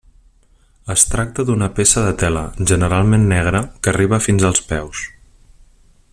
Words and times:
Es 0.93 1.03
tracta 1.09 1.45
d'una 1.49 1.67
peça 1.79 2.03
de 2.07 2.15
tela, 2.23 2.43
generalment 2.73 3.29
negre, 3.35 3.63
que 3.83 3.93
arriba 3.95 4.23
fins 4.29 4.49
als 4.51 4.65
peus. 4.73 5.05